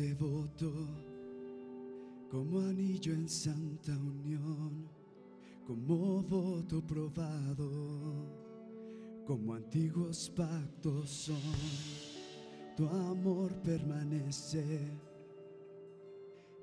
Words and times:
devoto, 0.00 0.72
como 2.30 2.60
anillo 2.60 3.12
en 3.12 3.28
santa 3.28 3.92
unión, 3.92 4.88
como 5.66 6.22
voto 6.22 6.80
probado, 6.80 7.68
como 9.26 9.54
antiguos 9.54 10.30
pactos 10.34 11.10
son. 11.10 11.52
Tu 12.76 12.86
amor 12.88 13.52
permanece 13.62 14.64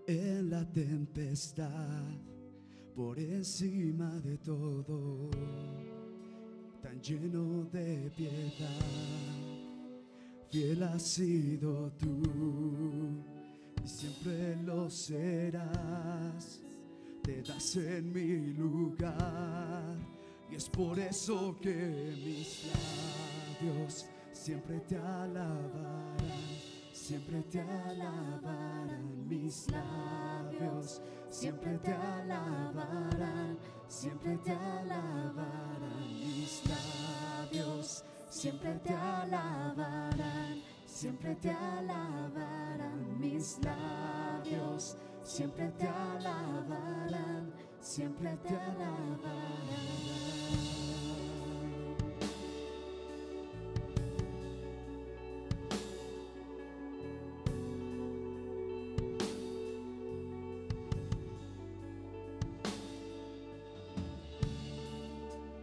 en 0.08 0.50
la 0.50 0.66
tempestad, 0.72 2.06
por 2.96 3.20
encima 3.20 4.20
de 4.22 4.38
todo, 4.40 5.30
tan 6.82 7.00
lleno 7.02 7.66
de 7.66 8.12
piedad 8.18 9.38
fiel 10.58 10.84
has 10.84 11.04
sido 11.04 11.92
tú 12.00 12.22
y 13.84 13.88
siempre 13.88 14.56
lo 14.64 14.90
serás. 14.90 16.62
Te 17.24 17.42
das 17.42 17.76
en 17.76 18.14
mi 18.14 18.54
lugar 18.54 19.98
y 20.50 20.56
es 20.56 20.70
por 20.70 20.98
eso 20.98 21.58
que 21.62 22.16
mis 22.24 22.68
labios 23.62 24.06
siempre 24.32 24.80
te 24.82 24.98
alabarán, 24.98 26.18
siempre 26.94 27.42
te 27.44 27.60
alabarán. 27.60 29.28
Mis 29.28 29.70
labios, 29.70 31.02
siempre 31.30 31.78
te 31.80 31.92
alabarán, 31.92 33.58
siempre 33.90 34.38
te 34.38 34.52
alabarán. 34.52 36.20
Mis 36.20 36.62
labios 36.66 38.06
siempre 38.30 38.76
te 38.84 38.94
alabarán, 38.94 40.62
siempre 40.98 41.36
te 41.36 41.52
alabarán 41.52 43.20
mis 43.20 43.60
labios, 43.64 44.98
siempre 45.22 45.72
te 45.78 45.88
alabarán, 45.88 47.54
siempre 47.80 48.36
te 48.38 48.56
alabarán. 48.56 48.98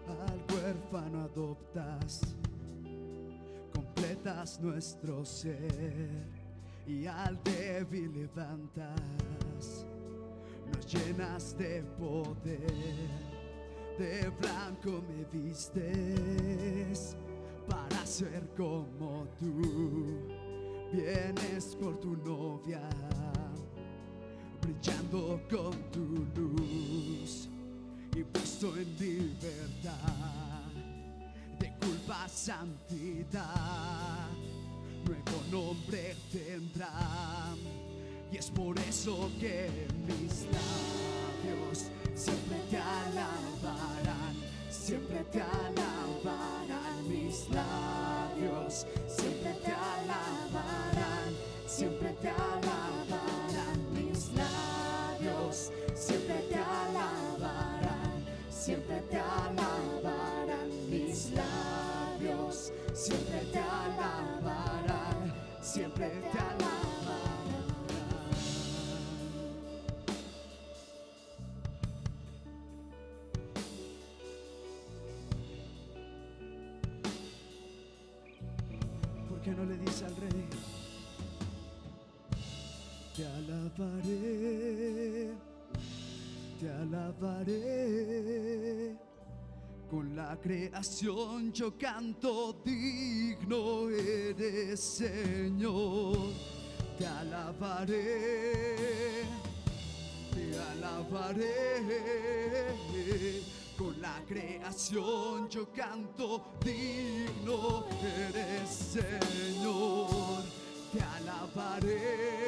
Al 0.06 0.40
nuestro 4.60 5.22
ser 5.22 6.24
y 6.86 7.06
al 7.06 7.38
débil 7.42 8.10
levantas, 8.14 9.84
nos 10.72 10.86
llenas 10.86 11.58
de 11.58 11.82
poder, 11.98 12.56
de 13.98 14.30
blanco 14.40 15.02
me 15.08 15.24
vistes 15.38 17.16
para 17.68 18.06
ser 18.06 18.48
como 18.56 19.26
tú, 19.38 20.16
vienes 20.90 21.76
por 21.76 21.98
tu 22.00 22.16
novia, 22.16 22.80
brillando 24.62 25.38
con 25.50 25.72
tu 25.90 26.24
luz 26.40 27.50
y 28.16 28.22
puesto 28.24 28.74
en 28.74 28.98
libertad 28.98 30.43
culpa 32.14 32.28
santidad, 32.28 33.42
nuevo 35.04 35.42
nombre 35.50 36.16
tendrá. 36.32 37.54
Y 38.32 38.36
es 38.36 38.50
por 38.50 38.78
eso 38.80 39.30
que 39.38 39.86
mis 40.06 40.46
labios 40.52 41.90
siempre 42.14 42.58
te 42.70 42.78
alabarán, 42.78 44.36
siempre 44.70 45.24
te 45.30 45.40
alabarán 45.40 47.08
mis 47.08 47.48
labios, 47.50 48.86
siempre 65.74 66.08
te 66.08 66.38
alabarán. 66.38 66.70
¿Por 79.28 79.40
qué 79.40 79.50
no 79.50 79.64
le 79.64 79.76
dice 79.78 80.04
al 80.04 80.14
rey? 80.14 80.46
Te 83.16 83.26
alabaré, 83.26 85.30
te 86.60 86.70
alabaré 86.70 88.03
con 89.94 90.16
la 90.16 90.36
creación 90.42 91.52
yo 91.52 91.78
canto, 91.78 92.56
digno 92.64 93.88
eres 93.88 94.80
Señor. 94.80 96.32
Te 96.98 97.06
alabaré, 97.06 98.74
te 100.34 100.58
alabaré. 100.72 101.84
Con 103.78 104.00
la 104.00 104.20
creación 104.26 105.48
yo 105.48 105.68
canto, 105.72 106.56
digno 106.64 107.86
eres 108.02 108.68
Señor. 108.98 110.42
Te 110.92 111.00
alabaré, 111.00 112.43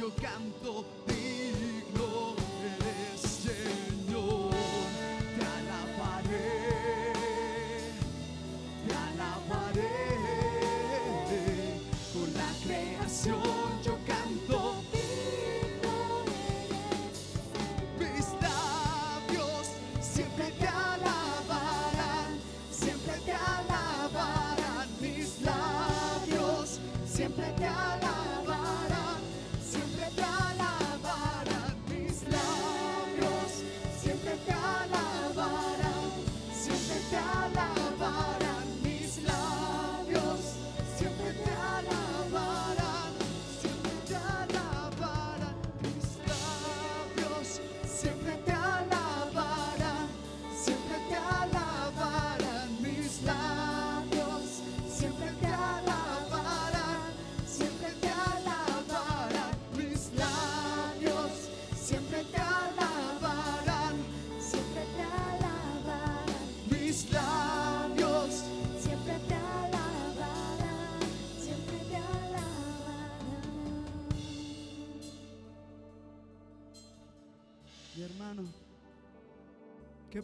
yo 0.00 0.10
canto 0.14 1.09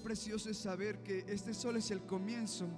precioso 0.07 0.49
es 0.51 0.59
saber 0.59 1.03
que 1.03 1.25
este 1.27 1.53
solo 1.53 1.81
es 1.81 1.91
el 1.91 2.01
comienzo 2.03 2.69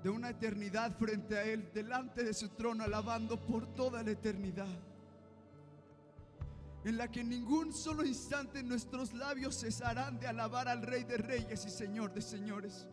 de 0.00 0.10
una 0.10 0.30
eternidad 0.30 0.96
frente 0.96 1.36
a 1.36 1.42
Él, 1.42 1.72
delante 1.74 2.22
de 2.22 2.32
su 2.32 2.50
trono, 2.50 2.84
alabando 2.84 3.44
por 3.44 3.66
toda 3.74 4.04
la 4.04 4.12
eternidad. 4.12 4.68
En 6.84 6.96
la 6.96 7.10
que 7.10 7.22
en 7.22 7.30
ningún 7.30 7.72
solo 7.72 8.04
instante 8.04 8.62
nuestros 8.62 9.12
labios 9.12 9.58
cesarán 9.58 10.20
de 10.20 10.28
alabar 10.28 10.68
al 10.68 10.82
Rey 10.82 11.02
de 11.02 11.16
Reyes 11.16 11.66
y 11.66 11.70
Señor 11.70 12.14
de 12.14 12.22
Señores. 12.22 12.86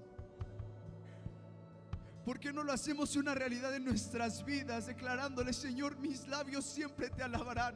¿Por 2.26 2.40
qué 2.40 2.52
no 2.52 2.64
lo 2.64 2.72
hacemos 2.72 3.16
una 3.16 3.36
realidad 3.36 3.76
en 3.76 3.86
nuestras 3.86 4.44
vidas, 4.44 4.88
declarándole, 4.88 5.54
Señor, 5.54 6.00
mis 6.00 6.28
labios 6.28 6.66
siempre 6.66 7.12
te 7.12 7.22
alabarán? 7.22 7.76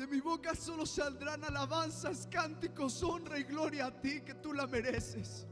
De 0.00 0.06
mi 0.06 0.18
boca 0.18 0.54
solo 0.54 0.86
saldrán 0.86 1.44
alabanzas, 1.44 2.26
cánticos, 2.30 3.02
honra 3.02 3.38
y 3.38 3.42
gloria 3.42 3.84
a 3.84 3.90
ti, 3.90 4.22
que 4.22 4.32
tú 4.32 4.54
la 4.54 4.66
mereces. 4.66 5.46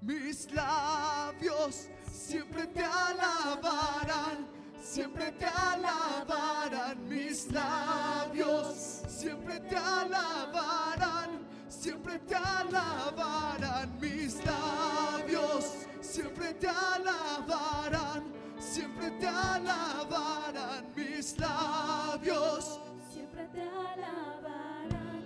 Mis 0.00 0.50
labios 0.50 1.88
siempre 2.10 2.66
te 2.68 2.82
alabarán, 2.82 4.48
siempre 4.82 5.32
te 5.32 5.44
alabarán. 5.44 7.06
Mis 7.06 7.52
labios 7.52 9.02
siempre 9.06 9.60
te 9.60 9.76
alabarán, 9.76 11.46
siempre 11.68 12.18
te 12.20 12.36
alabarán. 12.36 14.00
Mis 14.00 14.42
labios 14.46 15.86
siempre 16.00 16.54
te 16.54 16.68
alabarán, 16.68 18.32
siempre 18.78 19.10
te 19.18 19.26
alabarán. 19.26 20.84
Mis 20.94 21.38
labios, 21.38 22.80
Siempre 23.12 23.46
te 23.52 23.62
alabarán, 23.62 25.22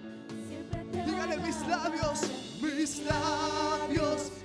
siempre 0.48 0.84
te 0.92 1.02
dígale 1.04 1.36
mis 1.38 1.66
labios, 1.66 2.20
mis 2.62 2.98
labios 3.04 4.41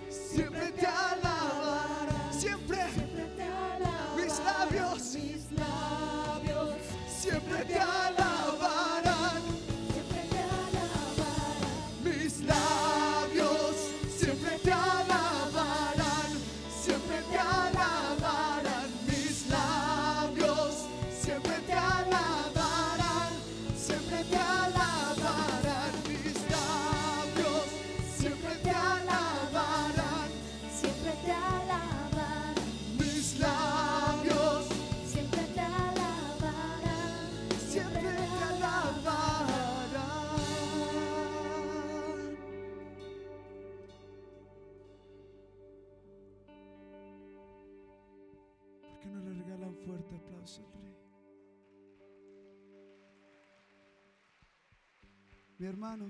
Hermano, 55.68 56.06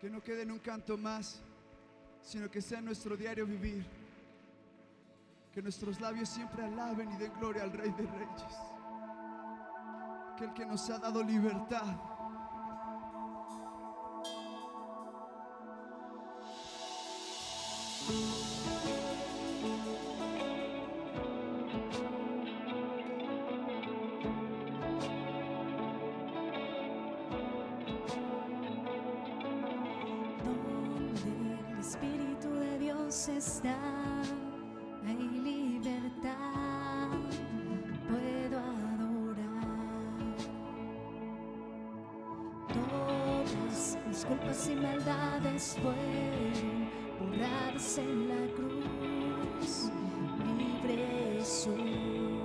que 0.00 0.08
no 0.08 0.22
quede 0.22 0.42
en 0.42 0.52
un 0.52 0.60
canto 0.60 0.96
más, 0.96 1.40
sino 2.22 2.48
que 2.48 2.62
sea 2.62 2.80
nuestro 2.80 3.16
diario 3.16 3.46
vivir. 3.46 3.84
Que 5.52 5.60
nuestros 5.60 6.00
labios 6.00 6.28
siempre 6.28 6.64
alaben 6.64 7.10
y 7.10 7.16
den 7.16 7.32
gloria 7.40 7.64
al 7.64 7.72
Rey 7.72 7.90
de 7.90 8.06
Reyes. 8.06 8.54
Que 10.36 10.44
el 10.44 10.54
que 10.54 10.66
nos 10.66 10.88
ha 10.88 10.98
dado 10.98 11.20
libertad. 11.22 11.96
Está, 33.68 34.22
hay 35.06 35.28
libertad, 35.44 37.08
puedo 38.08 38.58
adorar. 38.58 39.66
Todas 42.68 43.98
mis 44.06 44.24
culpas 44.24 44.68
y 44.68 44.74
maldades 44.74 45.76
fueron 45.82 46.88
borradas 47.18 47.98
en 47.98 48.28
la 48.28 48.42
cruz, 48.54 49.90
libre 50.56 51.44
soy. 51.44 52.40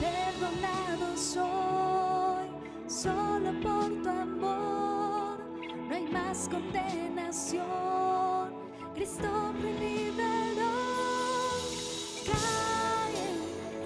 Perdonado 0.00 1.16
soy 1.16 2.48
solo 2.88 3.52
por 3.60 4.02
tu 4.02 4.08
amor. 4.08 5.38
No 5.86 5.94
hay 5.94 6.06
más 6.08 6.48
condenación. 6.48 7.83
Cristo 8.94 9.52
me 9.60 9.72
liberó. 9.72 10.70
Caen 12.24 13.40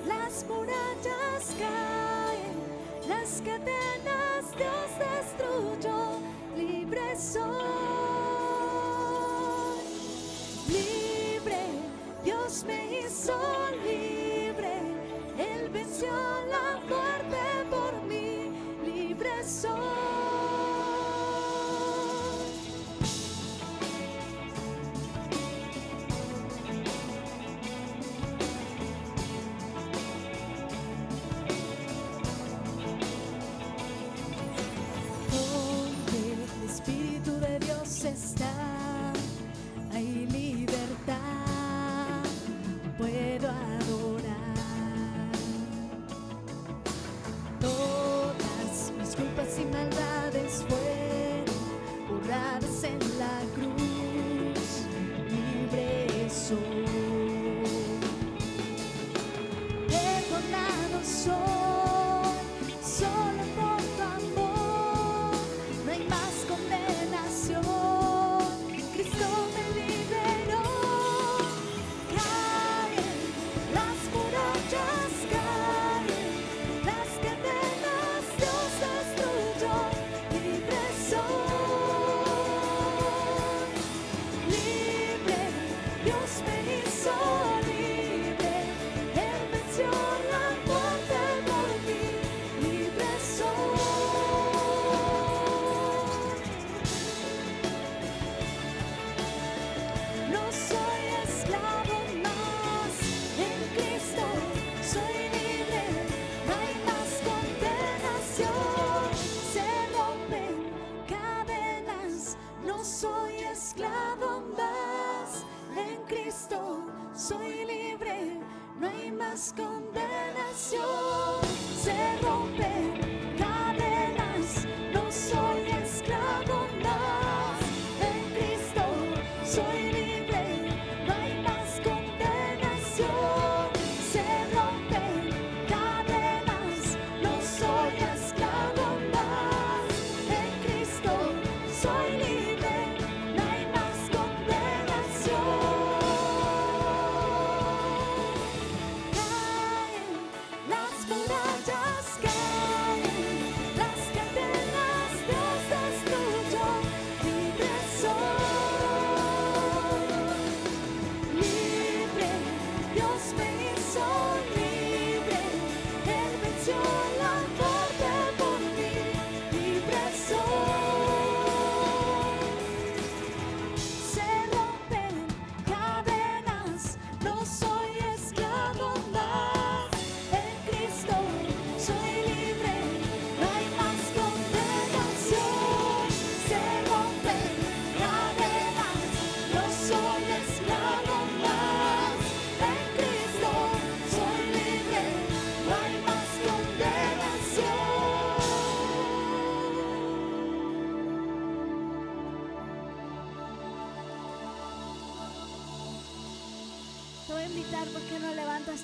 las 0.07 0.45
murallas, 0.47 1.55
caen 1.59 3.09
las 3.09 3.41
cadenas. 3.41 4.55
Dios 4.57 4.91
destruyó. 4.99 6.21
Libre 6.57 7.17
soy. 7.17 7.68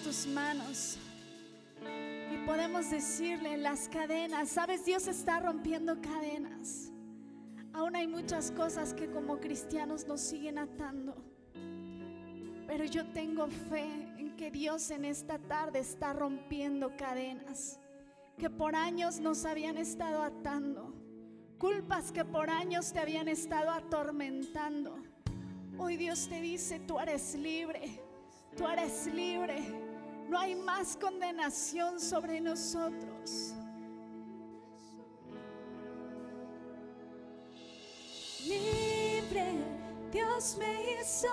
Tus 0.04 0.26
manos 0.26 0.98
y 2.30 2.36
podemos 2.46 2.90
decirle 2.90 3.56
las 3.56 3.88
cadenas, 3.88 4.50
sabes, 4.50 4.84
Dios 4.84 5.08
está 5.08 5.40
rompiendo 5.40 5.98
cadenas. 6.02 6.92
Aún 7.72 7.96
hay 7.96 8.06
muchas 8.06 8.50
cosas 8.50 8.92
que 8.92 9.10
como 9.10 9.40
cristianos 9.40 10.06
nos 10.06 10.20
siguen 10.20 10.58
atando. 10.58 11.16
Pero 12.66 12.84
yo 12.84 13.06
tengo 13.12 13.46
fe 13.46 13.84
en 14.18 14.36
que 14.36 14.50
Dios 14.50 14.90
en 14.90 15.06
esta 15.06 15.38
tarde 15.38 15.78
está 15.78 16.12
rompiendo 16.12 16.94
cadenas 16.96 17.80
que 18.36 18.50
por 18.50 18.74
años 18.74 19.20
nos 19.20 19.44
habían 19.44 19.78
estado 19.78 20.22
atando, 20.22 20.92
culpas 21.56 22.10
que 22.10 22.24
por 22.24 22.50
años 22.50 22.92
te 22.92 22.98
habían 22.98 23.28
estado 23.28 23.70
atormentando. 23.70 24.98
Hoy 25.78 25.96
Dios 25.96 26.28
te 26.28 26.40
dice, 26.40 26.80
tú 26.80 26.98
eres 26.98 27.36
libre, 27.36 28.00
tú 28.56 28.68
eres 28.68 29.06
libre. 29.06 29.83
No 30.34 30.40
hay 30.40 30.56
más 30.56 30.96
condenación 30.96 32.00
sobre 32.00 32.40
nosotros. 32.40 33.54
Libre, 38.44 39.54
Dios 40.10 40.56
me 40.58 41.00
hizo 41.00 41.28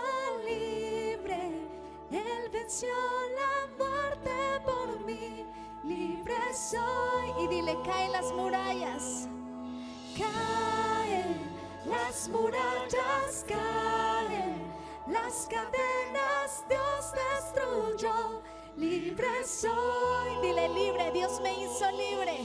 libre. 0.46 1.50
Él 2.12 2.50
venció 2.53 2.93
la 3.39 3.84
muerte 3.84 4.31
por 4.65 5.03
mí. 5.03 5.48
Libre 5.84 6.36
soy. 6.53 7.43
Y 7.43 7.48
dile, 7.48 7.75
caen 7.84 8.12
las 8.12 8.31
murallas. 8.34 9.27
Caen 10.15 11.41
las 11.88 12.29
murallas, 12.29 13.46
caen 13.48 14.62
las 15.08 15.48
cadenas. 15.50 16.63
Dios 16.70 17.12
destruyó. 17.17 18.50
Libre 18.78 19.44
soy. 19.46 20.42
Dile, 20.42 20.70
libre, 20.70 21.12
Dios 21.12 21.40
me 21.42 21.54
hizo 21.54 21.92
libre. 21.92 22.38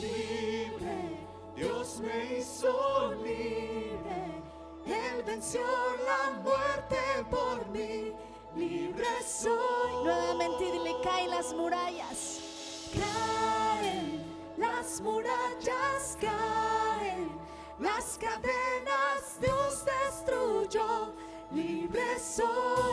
Libre, 0.00 1.18
Dios 1.54 2.00
me 2.00 2.38
hizo 2.38 3.14
libre. 3.22 4.42
Él 4.86 5.22
venció 5.24 5.62
la 6.04 6.38
muerte 6.40 6.96
por 7.30 7.66
mí. 7.68 8.12
Libre 8.56 9.06
soy. 9.24 10.04
Nuevamente 10.04 10.72
dile, 10.72 10.96
caen 11.02 11.30
las 11.30 11.52
murallas. 11.54 12.90
Caen 12.92 14.24
las 14.56 15.00
murallas, 15.00 16.18
caen 16.20 17.30
las 17.78 18.18
cadenas. 18.18 19.40
Dios 19.40 19.84
destruyó. 19.84 21.14
Libre 21.52 22.18
soy. 22.18 22.46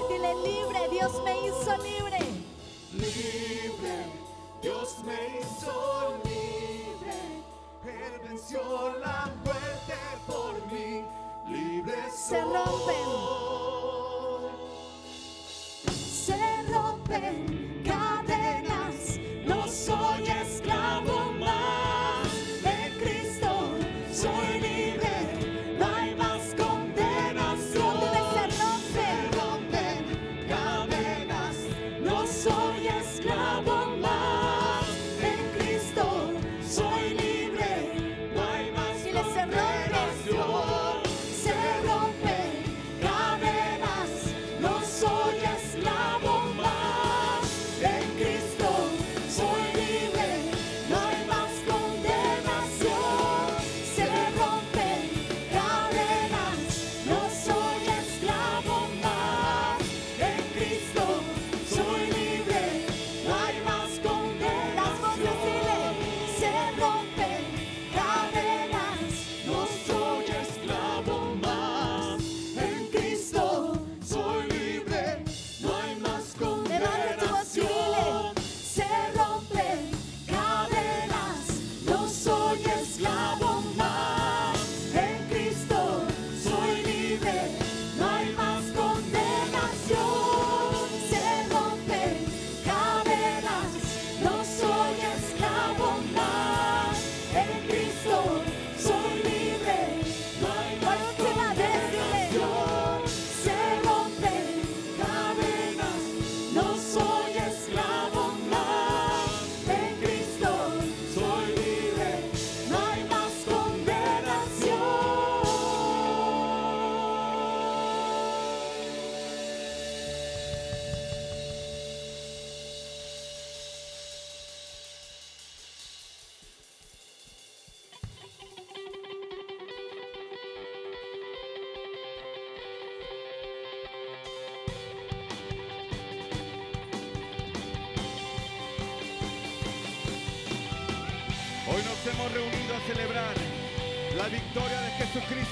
Dile, 0.09 0.33
libre, 0.35 0.89
Dios 0.89 1.11
me 1.23 1.47
hizo 1.47 1.77
libre. 1.77 2.19
Libre, 2.93 4.05
Dios 4.61 4.97
me 5.05 5.39
hizo 5.39 6.17
libre. 6.23 7.17
Él 7.85 8.27
venció 8.27 8.61
la 8.99 9.31
muerte 9.43 9.95
por 10.27 10.53
mí. 10.71 11.03
Libre 11.47 11.95
Se 12.11 12.41
rompen. 12.41 13.07
Se 15.91 16.63
rompen 16.71 17.62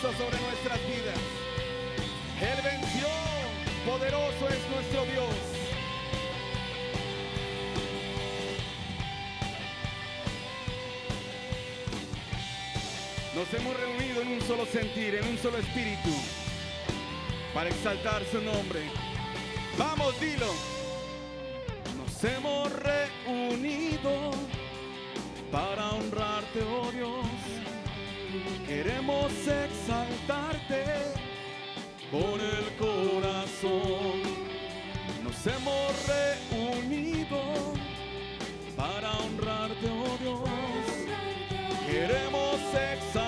Sobre 0.01 0.39
nuestras 0.41 0.79
vidas. 0.87 1.19
Él 2.41 2.61
venció, 2.63 3.07
poderoso 3.85 4.49
es 4.49 4.69
nuestro 4.71 5.05
Dios. 5.05 5.35
Nos 13.35 13.53
hemos 13.53 13.79
reunido 13.79 14.21
en 14.23 14.27
un 14.29 14.41
solo 14.41 14.65
sentir, 14.65 15.15
en 15.15 15.27
un 15.27 15.37
solo 15.37 15.59
espíritu, 15.59 16.09
para 17.53 17.69
exaltar 17.69 18.23
su 18.31 18.41
nombre. 18.41 18.89
Vamos, 19.77 20.19
dilo. 20.19 20.51
Nos 21.95 22.23
hemos 22.23 22.73
reunido 22.73 24.31
para 25.51 25.91
honrarte, 25.91 26.63
oh 26.63 26.91
Dios. 26.91 27.30
Queremos 28.83 29.31
exaltarte 29.47 30.83
con 32.09 32.41
el 32.41 32.65
corazón. 32.79 34.23
Nos 35.23 35.45
hemos 35.45 36.07
reunido 36.49 37.43
para 38.75 39.11
honrarte, 39.19 39.87
oh 39.87 40.17
Dios. 40.19 40.49
Queremos 41.85 42.55
exaltarte 42.73 43.20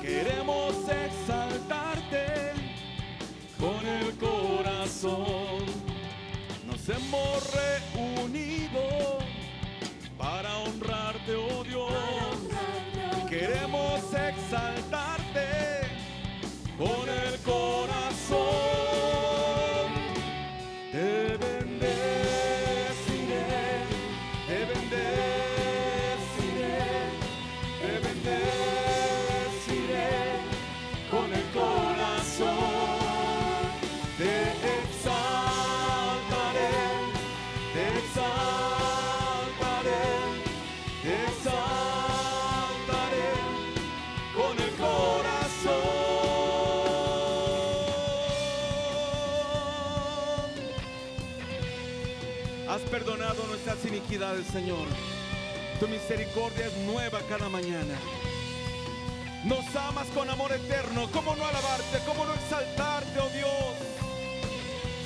Queremos 0.00 0.74
exaltarte 0.88 2.52
con 3.58 3.86
el 3.86 4.16
corazón. 4.16 5.64
Nos 6.66 6.88
hemos 6.88 7.54
reunido 7.54 9.18
para 10.18 10.58
honrarte, 10.58 11.34
oh. 11.36 11.60
Has 52.70 52.82
perdonado 52.82 53.44
nuestras 53.48 53.84
iniquidades, 53.84 54.46
Señor. 54.46 54.86
Tu 55.80 55.88
misericordia 55.88 56.66
es 56.66 56.76
nueva 56.86 57.18
cada 57.28 57.48
mañana. 57.48 57.98
Nos 59.44 59.74
amas 59.74 60.06
con 60.14 60.30
amor 60.30 60.52
eterno. 60.52 61.08
¿Cómo 61.12 61.34
no 61.34 61.44
alabarte? 61.44 61.98
¿Cómo 62.06 62.24
no 62.24 62.32
exaltarte, 62.32 63.18
oh 63.18 63.28
Dios? 63.30 63.74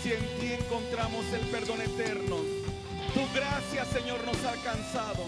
Si 0.02 0.12
en 0.12 0.20
ti 0.38 0.52
encontramos 0.52 1.24
el 1.32 1.40
perdón 1.48 1.80
eterno. 1.80 2.36
Tu 3.14 3.34
gracia, 3.34 3.86
Señor, 3.86 4.22
nos 4.26 4.44
ha 4.44 4.50
alcanzado. 4.50 5.24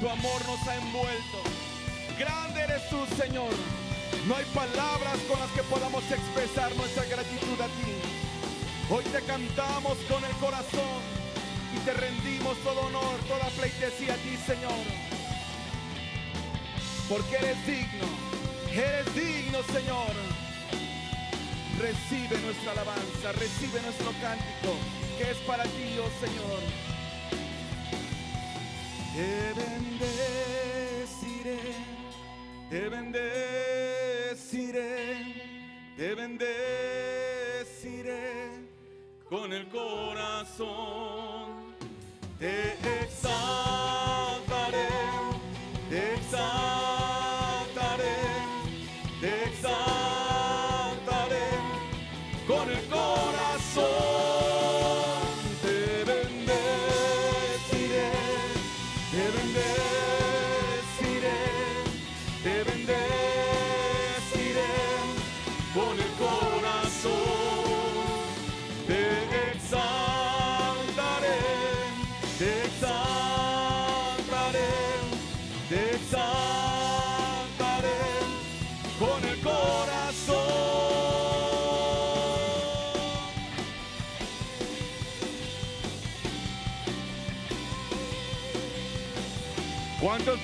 Tu 0.00 0.08
amor 0.08 0.40
nos 0.46 0.66
ha 0.66 0.76
envuelto. 0.76 1.38
Grande 2.18 2.62
eres 2.62 2.88
tú, 2.88 3.04
Señor. 3.20 3.52
No 4.26 4.34
hay 4.34 4.46
palabras 4.54 5.18
con 5.28 5.38
las 5.38 5.50
que 5.50 5.62
podamos 5.64 6.10
expresar 6.10 6.74
nuestra 6.76 7.04
gratitud 7.04 7.60
a 7.60 7.66
ti. 7.66 7.92
Hoy 8.88 9.04
te 9.04 9.20
cantamos 9.26 9.98
con 10.08 10.24
el 10.24 10.32
corazón 10.36 11.23
te 11.84 11.92
rendimos 11.92 12.56
todo 12.58 12.80
honor, 12.86 13.18
toda 13.28 13.46
pleitesía 13.50 14.14
a 14.14 14.16
ti, 14.16 14.36
Señor. 14.46 14.72
Porque 17.08 17.36
eres 17.36 17.66
digno, 17.66 18.06
eres 18.72 19.14
digno, 19.14 19.62
Señor. 19.64 20.12
Recibe 21.78 22.38
nuestra 22.40 22.72
alabanza, 22.72 23.32
recibe 23.32 23.82
nuestro 23.82 24.12
cántico, 24.22 24.78
que 25.18 25.30
es 25.30 25.36
para 25.46 25.64
ti, 25.64 25.98
oh 26.00 26.10
Señor. 26.24 26.60
Te 29.14 29.52
bendeciré, 29.60 31.58
te 32.70 32.88
bendeciré, 32.88 33.24
te 35.96 36.14
bendeciré 36.14 36.54
con 39.28 39.52
el 39.52 39.68
corazón. 39.68 41.43
Te 42.44 42.76
exaltaré, 43.00 44.03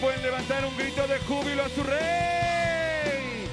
pueden 0.00 0.22
levantar 0.22 0.64
un 0.64 0.76
grito 0.76 1.06
de 1.06 1.18
júbilo 1.20 1.62
a 1.62 1.68
su 1.68 1.82
rey? 1.82 3.46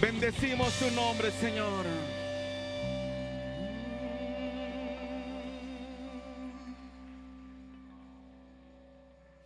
Bendecimos 0.00 0.72
su 0.72 0.90
nombre, 0.92 1.30
Señor. 1.30 1.84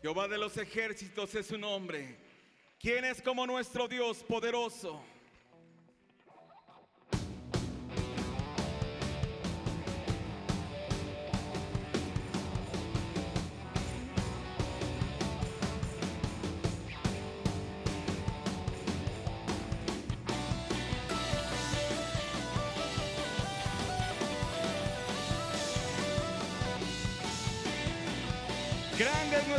Jehová 0.01 0.29
de 0.29 0.39
los 0.39 0.57
ejércitos 0.57 1.35
es 1.35 1.47
su 1.47 1.59
nombre. 1.59 2.17
¿Quién 2.79 3.05
es 3.05 3.21
como 3.21 3.47
nuestro 3.47 3.89
Dios 3.89 4.19
poderoso? 4.19 5.03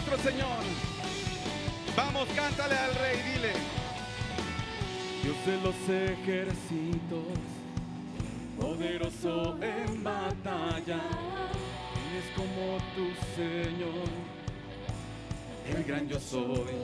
Nuestro 0.06 0.32
Señor. 0.32 0.64
Vamos, 1.96 2.28
cántale 2.36 2.76
al 2.76 2.96
rey, 2.96 3.18
dile. 3.34 3.54
Dios 5.24 5.36
de 5.46 5.58
los 5.62 5.76
ejércitos, 5.90 7.40
poderoso 8.60 9.58
en 9.62 10.04
batalla, 10.04 11.02
eres 12.12 12.26
como 12.36 12.78
tu 12.96 13.08
Señor, 13.36 14.08
el 15.74 15.84
gran 15.84 16.08
yo 16.08 16.20
soy, 16.20 16.76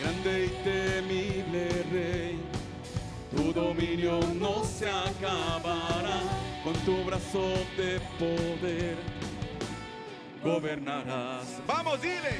grande 0.00 0.46
y 0.46 0.48
temible 0.64 1.68
rey. 1.92 2.38
Tu 3.36 3.52
dominio 3.52 4.20
no 4.40 4.64
se 4.64 4.88
acabará, 4.88 6.20
con 6.64 6.74
tu 6.84 7.04
brazo 7.04 7.48
de 7.76 8.00
poder 8.18 9.25
gobernarás. 10.46 11.60
Vamos, 11.66 12.00
dile. 12.00 12.34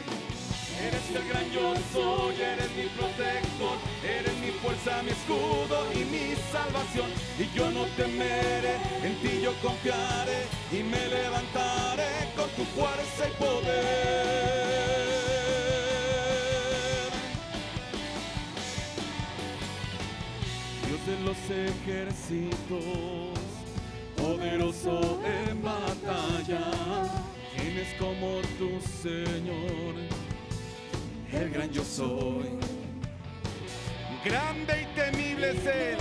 Eres 0.78 1.10
el 1.10 1.26
gran 1.28 1.50
yo 1.50 1.74
soy, 1.92 2.34
eres 2.40 2.70
mi 2.76 2.86
protector, 2.96 3.78
eres 4.04 4.36
mi 4.38 4.50
fuerza, 4.60 5.02
mi 5.02 5.10
escudo 5.10 5.86
y 5.92 6.04
mi 6.04 6.36
salvación. 6.52 7.10
Y 7.38 7.48
yo 7.56 7.70
no 7.70 7.84
temeré, 7.96 8.76
en 9.02 9.14
ti 9.22 9.40
yo 9.42 9.52
confiaré 9.62 10.44
y 10.70 10.82
me 10.82 11.08
levantaré 11.08 12.28
con 12.36 12.48
tu 12.50 12.64
fuerza 12.76 13.26
y 13.26 13.32
poder. 13.42 14.66
Dios 20.86 21.00
de 21.06 21.16
los 21.24 21.38
ejércitos, 21.50 22.84
poderoso 24.14 25.22
en 25.24 25.62
batalla, 25.62 26.64
¿quién 27.56 27.78
es 27.78 27.92
como 27.98 28.40
tu 28.58 28.80
Señor? 29.02 29.94
El 31.32 31.50
gran 31.50 31.70
yo 31.70 31.84
soy, 31.84 32.46
grande 34.24 34.82
y 34.82 34.94
temible 34.94 35.50
es 35.50 35.66
Él. 35.66 35.98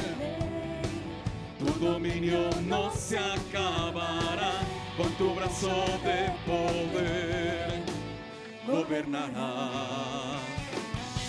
Tu 1.60 1.86
dominio 1.86 2.50
no 2.68 2.92
se 2.92 3.18
acabará, 3.18 4.52
con 4.98 5.10
tu 5.14 5.34
brazo 5.34 5.86
de 6.04 6.32
poder 6.46 7.84
gobernará. 8.68 10.40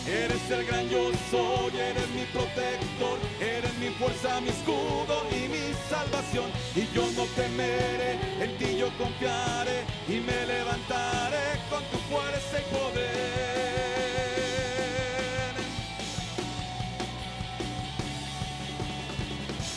Eres 0.06 0.50
el 0.50 0.64
gran 0.66 0.88
yo 0.88 1.10
soy, 1.30 1.76
eres 1.76 2.08
mi 2.10 2.24
protector, 2.26 3.18
eres 3.40 3.76
mi 3.78 3.88
fuerza, 3.88 4.40
mi 4.40 4.50
escudo 4.50 5.26
y 5.32 5.48
mi 5.48 5.74
salvación. 5.88 6.48
Y 6.76 6.86
yo 6.94 7.02
no 7.16 7.24
temeré, 7.34 8.12
en 8.40 8.56
ti 8.56 8.76
yo 8.78 8.88
confiaré 8.98 9.95
y 10.08 10.20
me 10.20 10.46
levantaré 10.46 11.58
con 11.68 11.82
tu 11.84 11.98
fuerza 12.08 12.60
y 12.60 12.64
poder. 12.72 13.26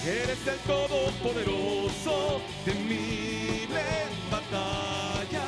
Eres 0.06 0.48
el 0.48 0.60
todopoderoso, 0.60 2.42
temible 2.64 3.80
en 3.80 4.32
batalla, 4.32 5.48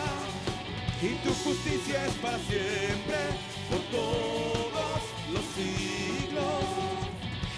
y 1.01 1.09
tu 1.25 1.33
justicia 1.33 2.05
es 2.05 2.13
para 2.15 2.37
siempre, 2.39 3.19
por 3.69 3.81
todos 3.91 5.01
los 5.31 5.45
siglos. 5.55 6.65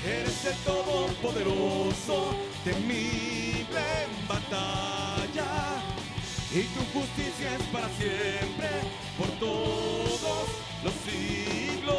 Eres 0.05 0.45
el 0.45 0.57
todopoderoso, 0.65 2.35
temible 2.63 3.79
en 4.03 4.27
batalla 4.27 5.62
y 6.55 6.61
tu 6.65 6.81
justicia 6.93 7.55
es 7.55 7.63
para 7.73 7.89
siempre, 7.89 8.69
por 9.17 9.27
todos 9.39 10.47
los 10.83 10.93
siglos. 10.93 11.97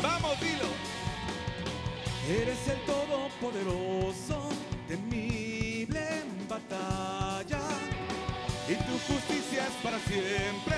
Vamos, 0.00 0.40
dilo. 0.40 0.70
Eres 2.28 2.68
el 2.68 2.78
todopoderoso, 2.86 4.48
temible 4.86 5.98
en 5.98 6.48
batalla. 6.48 7.62
Y 8.68 8.74
tu 8.74 8.98
justicia 9.12 9.66
es 9.66 9.74
para 9.82 9.98
siempre, 9.98 10.76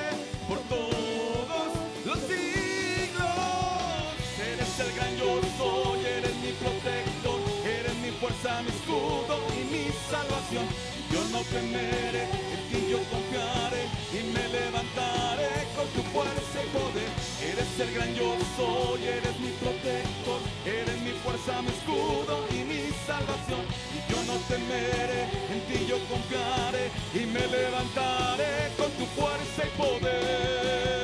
mi 8.62 8.70
escudo 8.70 9.38
y 9.54 9.64
mi 9.72 9.84
salvación. 10.10 10.66
Yo 11.12 11.20
no 11.32 11.40
temeré, 11.44 12.24
en 12.54 12.62
ti 12.68 12.90
yo 12.90 12.98
confiaré 13.08 13.82
y 14.12 14.20
me 14.34 14.44
levantaré 14.48 15.66
con 15.74 15.86
tu 15.94 16.02
fuerza 16.10 16.56
y 16.62 16.68
poder. 16.76 17.10
Eres 17.40 17.80
el 17.80 17.94
gran 17.94 18.14
yo 18.14 18.36
soy, 18.56 19.04
eres 19.04 19.38
mi 19.40 19.50
protector, 19.62 20.40
eres 20.66 21.00
mi 21.00 21.12
fuerza, 21.22 21.62
mi 21.62 21.68
escudo 21.68 22.44
y 22.50 22.64
mi 22.64 22.80
salvación. 23.06 23.64
Y 23.96 24.12
yo 24.12 24.18
no 24.24 24.36
temeré, 24.48 25.22
en 25.52 25.60
ti 25.68 25.86
yo 25.88 25.96
confiaré 26.12 26.90
y 27.14 27.26
me 27.26 27.46
levantaré 27.46 28.72
con 28.76 28.90
tu 28.92 29.06
fuerza 29.16 29.62
y 29.64 29.70
poder. 29.78 30.97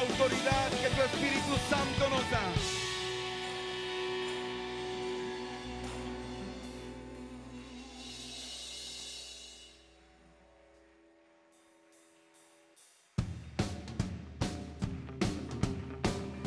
Autoridad 0.00 0.70
que 0.70 0.88
tu 0.90 1.02
Espíritu 1.02 1.54
Santo 1.68 2.08
nos 2.10 2.30
da. 2.30 2.42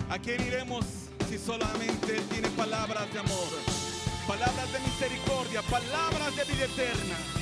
¿A 0.09 0.19
quién 0.19 0.41
iremos 0.45 0.85
si 1.29 1.37
solamente 1.37 2.17
Él 2.17 2.23
tiene 2.29 2.49
palabras 2.49 3.11
de 3.13 3.19
amor? 3.19 3.47
Palabras 4.27 4.71
de 4.73 4.79
misericordia, 4.79 5.61
palabras 5.63 6.35
de 6.35 6.43
vida 6.45 6.65
eterna. 6.65 7.40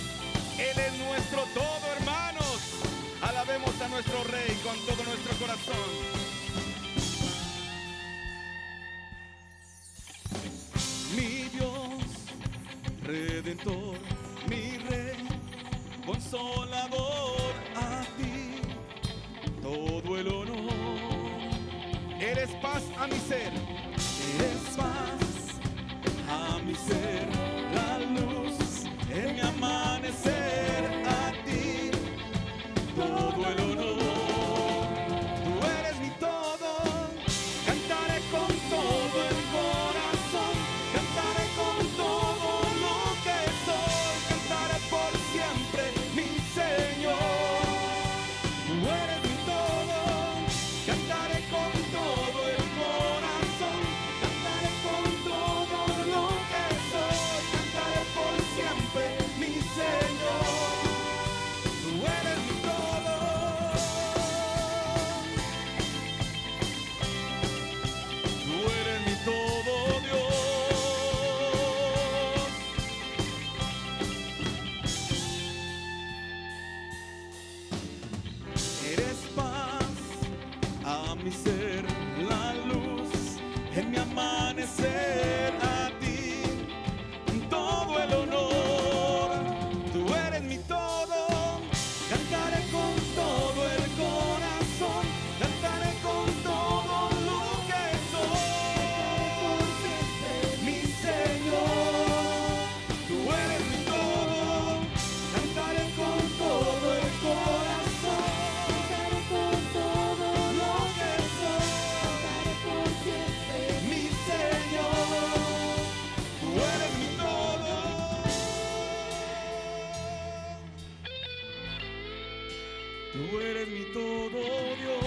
Tú 123.12 123.39
eres 123.39 123.67
mi 123.67 123.84
todo, 123.93 124.39
Dios. 124.82 125.04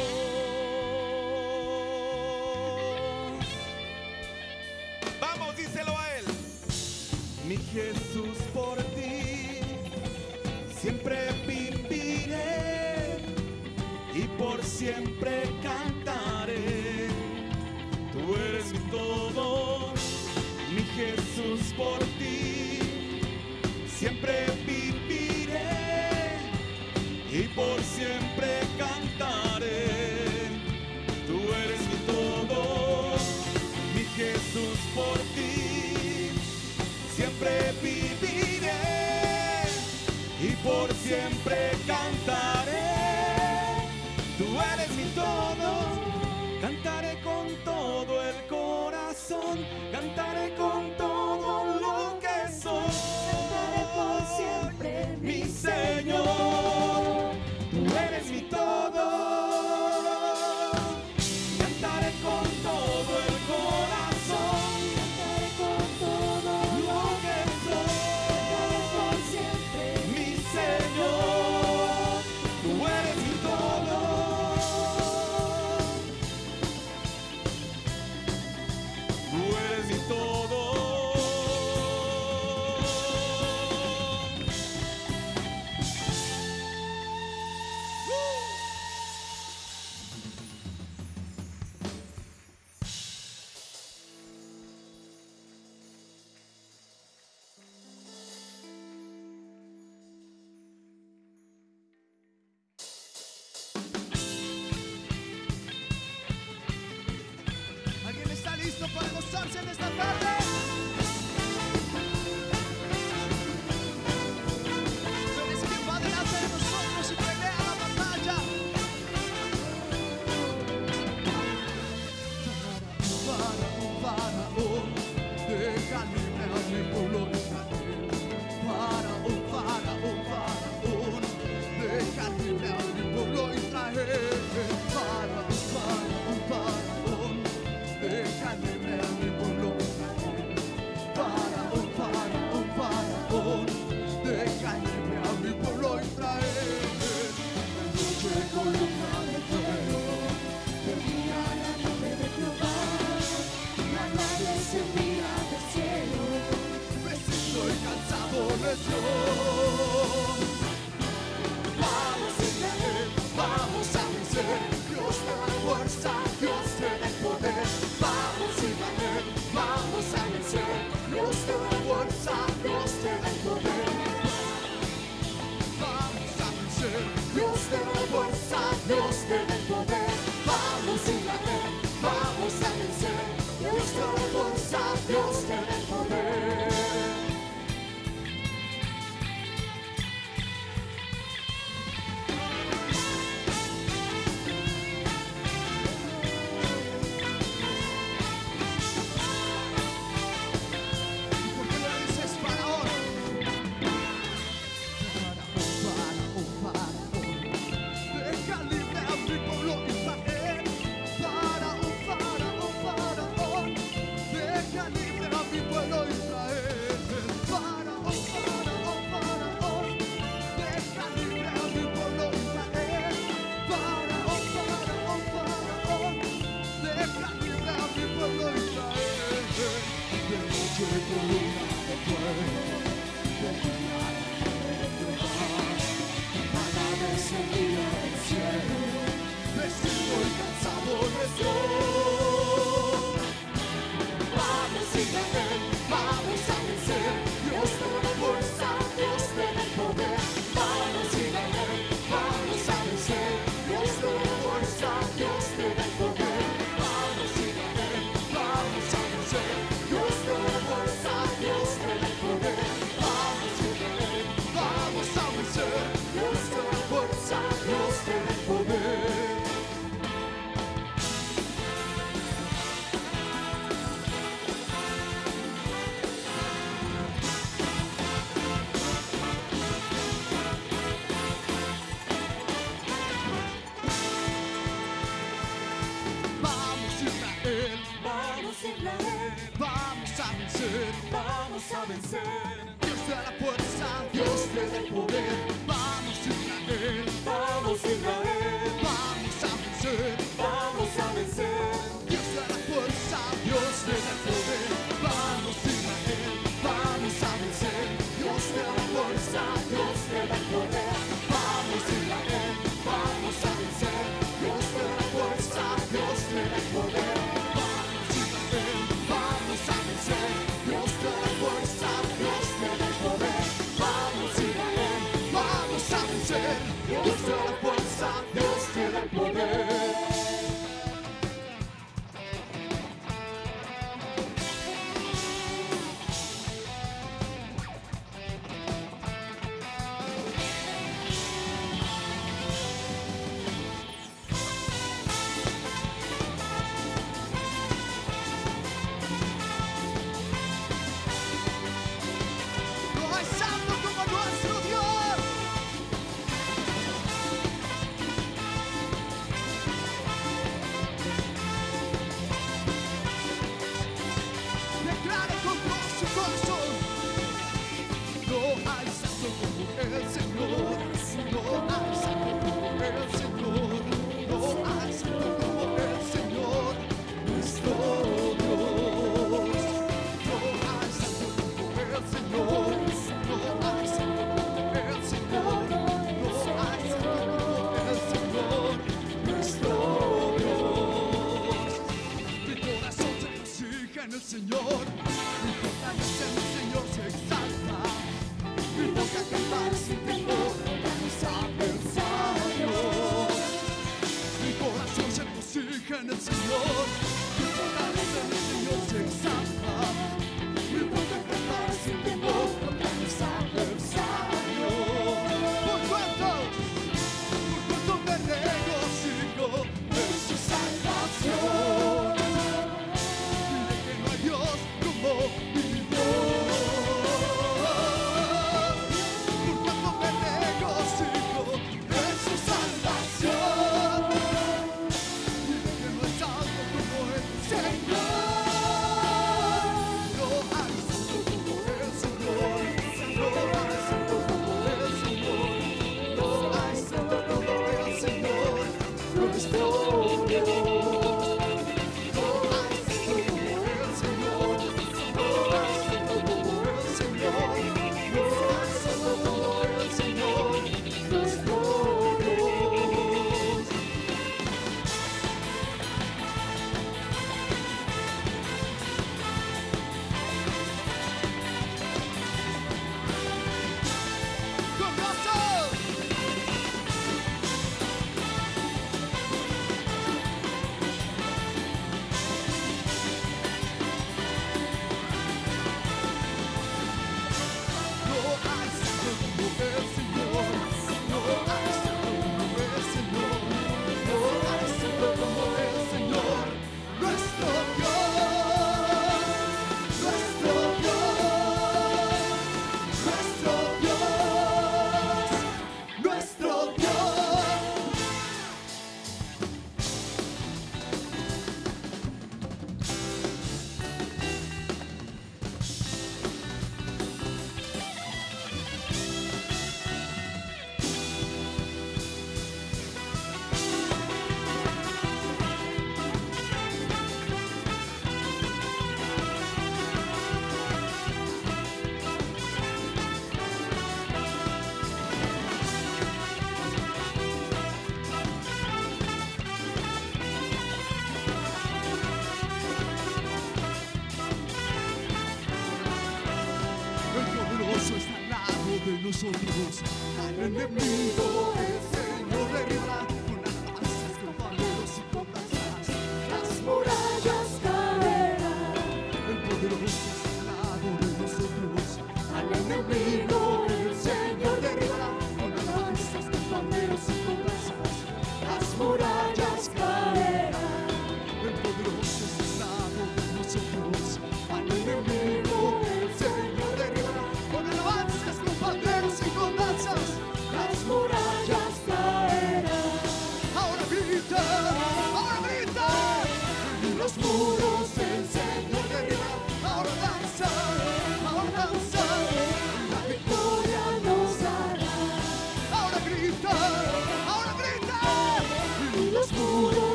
Vamos, 5.21 5.57
díselo 5.57 5.97
a 5.97 6.19
Él. 6.19 6.25
Mi 7.47 7.57
Jesús, 7.57 8.39
por 8.53 8.83
ti 8.95 9.61
siempre 10.83 11.31
viviré 11.47 13.19
y 14.13 14.23
por 14.37 14.61
siempre 14.65 15.45
cantaré. 15.63 17.09
Tú 18.13 18.35
eres 18.35 18.73
mi 18.73 18.81
todo, 18.91 19.93
mi 20.75 20.83
Jesús 20.83 21.73
por 21.77 21.99
ti. 22.01 22.12
Por 27.55 27.81
siempre 27.83 28.61
cantaré. 28.79 29.87
Tú 31.27 31.39
eres 31.65 31.81
mi 31.89 31.97
todo, 32.07 33.17
mi 33.95 34.05
Jesús 34.17 34.79
por 34.95 35.19
ti. 35.35 36.31
Siempre 37.15 37.73
viviré 37.83 38.73
y 40.41 40.51
por 40.65 40.93
siempre 40.95 41.73
cantaré. 41.87 42.93
Tú 44.39 44.47
eres 44.75 44.91
mi 44.97 45.05
todo, 45.15 45.71
cantaré 46.61 47.21
con 47.23 47.47
todo 47.65 48.23
el 48.23 48.47
corazón, 48.49 49.59
cantaré 49.93 50.55
con 50.55 50.97
todo 50.97 51.12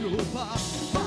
chuva 0.00 0.99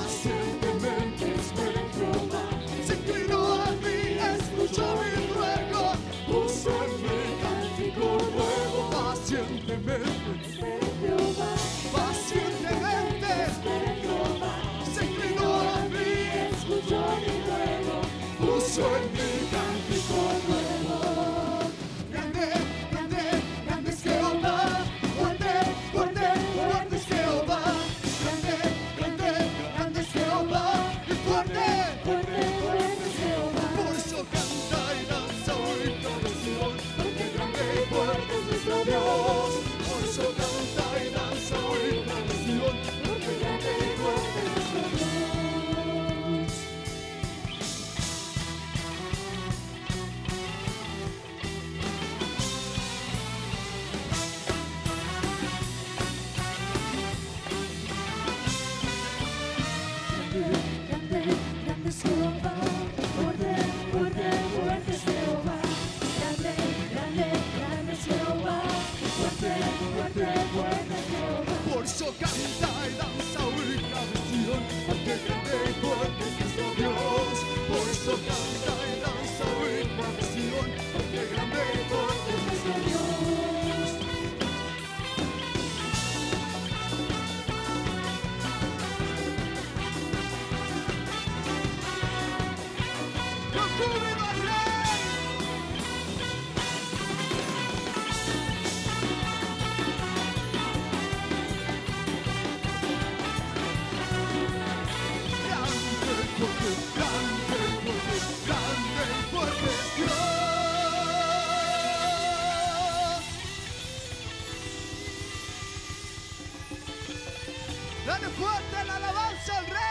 Dale 118.06 118.28
fuerte 118.28 118.84
la 118.86 118.98
alabanza 118.98 119.58
al 119.58 119.66
Rey. 119.66 119.84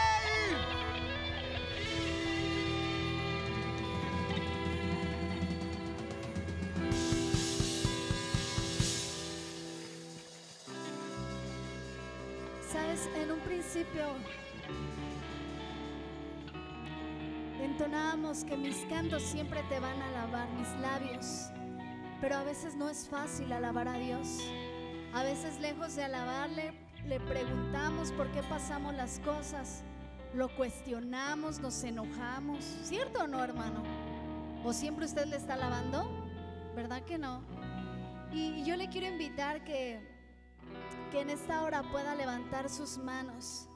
Sabes, 12.71 13.09
en 13.15 13.31
un 13.31 13.39
principio 13.39 14.05
entonábamos 17.63 18.43
que 18.43 18.55
mis 18.55 18.85
cantos 18.85 19.23
siempre 19.23 19.63
te 19.69 19.79
van 19.79 19.99
a 19.99 20.07
alabar, 20.09 20.47
mis 20.49 20.69
labios, 20.81 21.49
pero 22.21 22.35
a 22.35 22.43
veces 22.43 22.75
no 22.75 22.89
es 22.89 23.09
fácil 23.09 23.51
alabar 23.51 23.87
a 23.87 23.97
Dios. 23.97 24.27
A 25.13 25.23
veces 25.23 25.59
lejos 25.59 25.95
de 25.95 26.03
alabarle, 26.03 26.82
le 27.07 27.19
preguntamos 27.19 28.11
por 28.11 28.31
qué 28.31 28.41
pasamos 28.43 28.93
las 28.93 29.19
cosas, 29.19 29.83
lo 30.33 30.55
cuestionamos, 30.55 31.59
nos 31.59 31.83
enojamos, 31.83 32.63
¿cierto 32.83 33.23
o 33.23 33.27
no, 33.27 33.43
hermano? 33.43 33.83
¿O 34.63 34.73
siempre 34.73 35.05
usted 35.05 35.25
le 35.25 35.35
está 35.35 35.53
alabando? 35.55 36.09
¿Verdad 36.75 37.03
que 37.03 37.17
no? 37.17 37.41
Y 38.31 38.63
yo 38.63 38.75
le 38.75 38.89
quiero 38.89 39.07
invitar 39.07 39.63
que 39.63 40.13
que 41.13 41.21
en 41.21 41.29
esta 41.29 41.61
hora 41.61 41.83
pueda 41.83 42.15
levantar 42.15 42.71
sus 42.71 42.97
manos. 42.97 43.67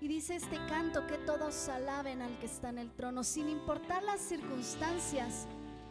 Y 0.00 0.08
dice 0.08 0.34
este 0.34 0.56
canto 0.66 1.06
que 1.06 1.16
todos 1.16 1.68
alaben 1.68 2.20
al 2.22 2.36
que 2.40 2.46
está 2.46 2.70
en 2.70 2.78
el 2.78 2.90
trono, 2.90 3.22
sin 3.22 3.48
importar 3.48 4.02
las 4.02 4.20
circunstancias. 4.20 5.46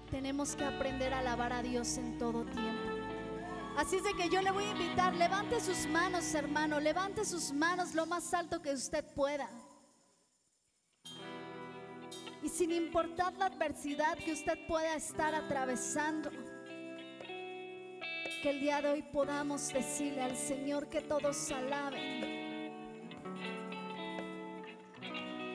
Tenemos 0.09 0.53
que 0.57 0.65
aprender 0.65 1.13
a 1.13 1.19
alabar 1.19 1.53
a 1.53 1.63
Dios 1.63 1.97
en 1.97 2.17
todo 2.17 2.43
tiempo. 2.43 2.80
Así 3.82 3.95
es 3.95 4.03
de 4.03 4.13
que 4.13 4.29
yo 4.29 4.43
le 4.43 4.51
voy 4.51 4.63
a 4.63 4.71
invitar, 4.73 5.11
levante 5.15 5.59
sus 5.59 5.88
manos, 5.88 6.36
hermano, 6.36 6.79
levante 6.79 7.25
sus 7.25 7.51
manos 7.51 7.95
lo 7.95 8.05
más 8.05 8.32
alto 8.32 8.61
que 8.61 8.71
usted 8.73 9.03
pueda. 9.15 9.49
Y 12.43 12.47
sin 12.47 12.71
importar 12.71 13.34
la 13.39 13.47
adversidad 13.47 14.19
que 14.19 14.34
usted 14.34 14.67
pueda 14.67 14.93
estar 14.93 15.34
atravesando, 15.34 16.29
que 18.43 18.51
el 18.51 18.59
día 18.59 18.84
de 18.84 18.89
hoy 18.89 19.01
podamos 19.01 19.73
decirle 19.73 20.21
al 20.21 20.38
Señor 20.38 20.88
que 20.88 21.01
todos 21.01 21.51
alaben. 21.51 22.21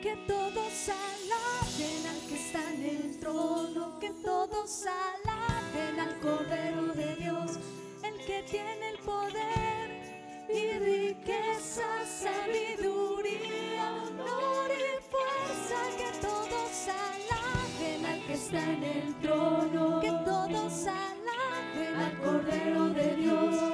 Que 0.01 0.17
todos 0.27 0.89
alaben 0.89 2.07
al 2.07 2.27
que 2.27 2.35
está 2.35 2.73
en 2.73 2.83
el 2.83 3.19
trono, 3.21 3.97
que 3.99 4.09
todos 4.09 4.85
alaben 4.85 5.99
al 6.01 6.19
Cordero 6.19 6.87
de 6.87 7.15
Dios, 7.15 7.57
el 8.07 8.25
que 8.25 8.43
tiene 8.43 8.89
el 8.89 8.97
poder 8.99 9.89
y 10.49 10.79
riqueza, 10.79 11.83
sabiduría, 12.05 13.91
honor 14.03 14.69
y 14.71 15.01
fuerza, 15.11 15.79
que 15.97 16.09
todos 16.21 16.87
alaben 16.87 18.05
al 18.05 18.21
que 18.25 18.33
está 18.33 18.63
en 18.63 18.83
el 18.83 19.15
trono, 19.19 19.99
que 19.99 20.11
todos 20.25 20.87
alaben 20.87 21.95
al 21.95 22.17
Cordero 22.19 22.89
de 22.89 23.15
Dios, 23.15 23.66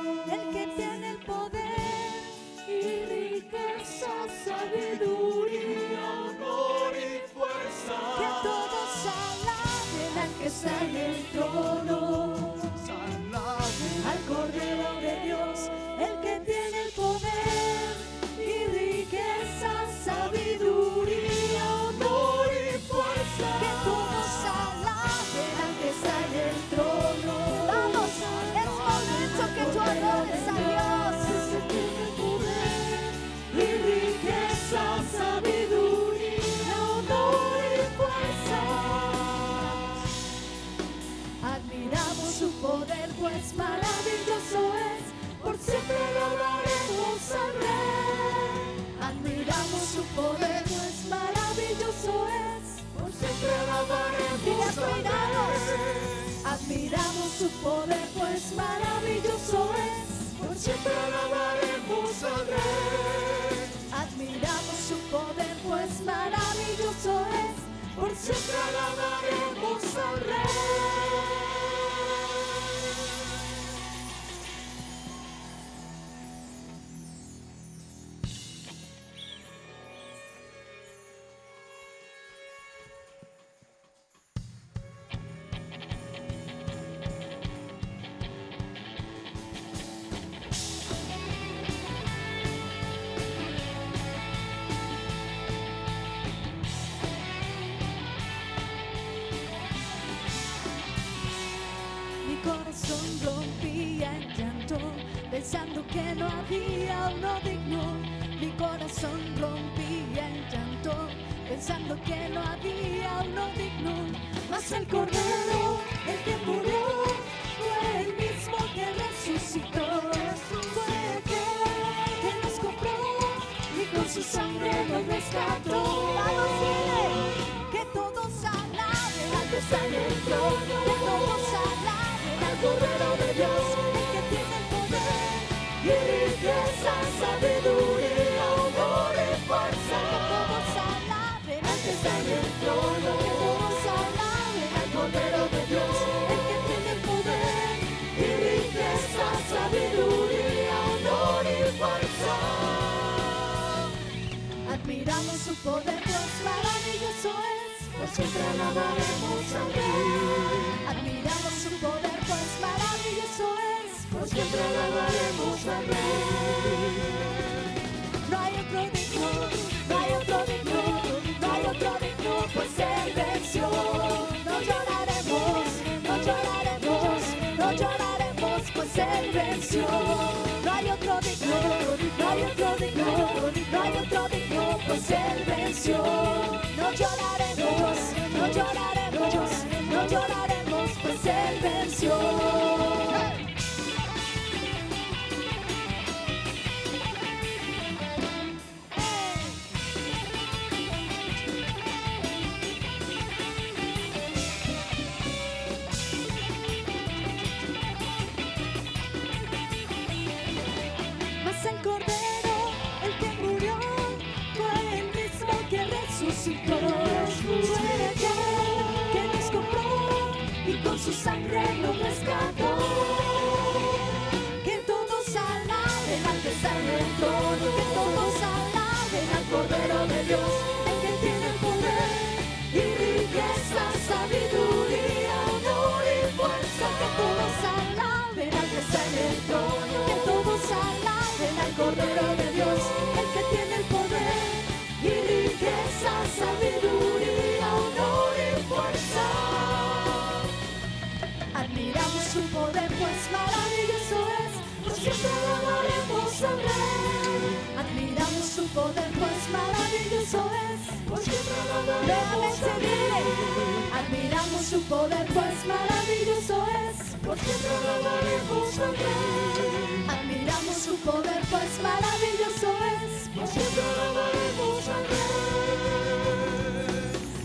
porque 267.36 267.52
alabaremos 267.66 268.78
al 268.78 268.96
Rey. 268.96 270.06
Admiramos 270.08 270.78
su 270.78 270.96
poder, 270.98 271.42
pues 271.50 271.80
maravilloso 271.82 272.70
es, 273.02 273.30
por 273.34 273.48
siempre 273.48 273.84
alabaremos 273.94 274.88
al 274.96 275.04
Rey. 275.10 276.04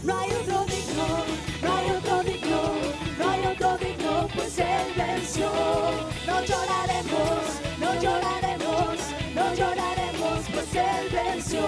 No 0.03 0.19
hay 0.19 0.31
otro 0.31 0.65
digno, 0.67 1.07
no 1.63 1.77
hay 1.77 1.91
otro 1.91 2.23
digno, 2.23 2.61
no 3.19 3.31
hay 3.31 3.47
otro 3.47 3.79
digno, 3.79 4.29
pues 4.35 4.59
Él 4.59 4.93
venció. 4.97 5.51
No 6.27 6.43
lloraremos, 6.45 7.43
no 7.81 7.95
lloraremos, 8.03 8.99
no 9.35 9.55
lloraremos, 9.55 10.39
pues 10.53 10.75
Él 10.75 11.09
venció. 11.13 11.63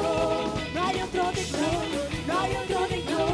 No 0.74 0.80
hay 0.86 1.00
otro 1.00 1.32
digno, 1.32 1.68
no 2.26 2.40
hay 2.40 2.52
otro 2.56 2.86
digno, 2.86 3.26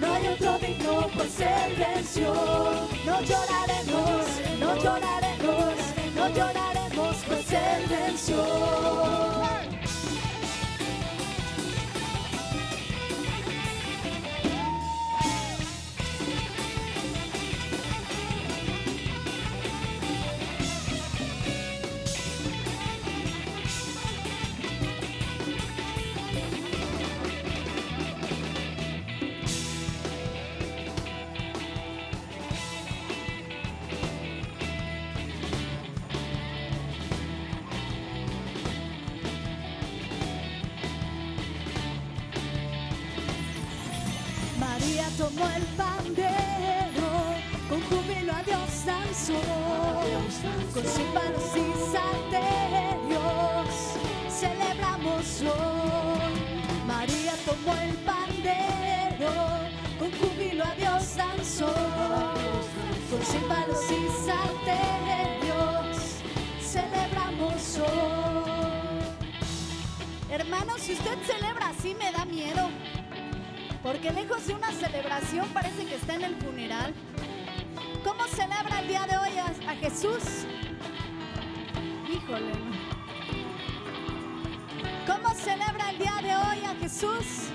no 0.00 0.14
hay 0.14 0.26
otro 0.28 0.58
digno, 0.58 1.08
pues 1.14 1.40
Él 1.40 1.74
venció. 1.76 2.34
No 3.04 3.20
lloraremos 3.22 4.27
lloraremos, 6.34 7.16
pues 7.26 7.52
Él 7.52 7.86
venció. 7.88 9.27
con 50.78 50.86
símbolos 50.86 51.56
y 51.56 51.72
salterios 51.90 53.68
celebramos 54.30 55.42
hoy. 55.42 56.34
María 56.86 57.32
tomó 57.44 57.74
el 57.82 57.94
pandero, 58.04 59.32
con 59.98 60.12
júbilo 60.12 60.64
a 60.64 60.74
Dios 60.74 61.16
danzó. 61.16 61.74
Con 63.10 63.22
símbolos 63.24 63.90
y 63.90 64.08
salterios 64.24 65.96
celebramos 66.60 67.78
hoy. 67.78 69.02
Hermanos, 70.30 70.80
si 70.80 70.92
usted 70.92 71.18
celebra 71.26 71.70
así 71.70 71.96
me 71.96 72.12
da 72.12 72.24
miedo, 72.24 72.70
porque 73.82 74.12
lejos 74.12 74.46
de 74.46 74.54
una 74.54 74.70
celebración 74.70 75.48
parece 75.48 75.86
que 75.86 75.96
está 75.96 76.14
en 76.14 76.22
el 76.22 76.36
funeral. 76.36 76.94
¿Cómo 78.04 78.24
celebra 78.28 78.80
el 78.80 78.88
día 78.88 79.06
de 79.06 79.18
hoy? 79.18 79.27
a 79.68 79.74
Jesús, 79.74 80.46
híjole, 82.10 82.52
¿cómo 85.06 85.34
celebra 85.34 85.90
el 85.90 85.98
día 85.98 86.14
de 86.22 86.34
hoy 86.36 86.64
a 86.64 86.74
Jesús? 86.80 87.50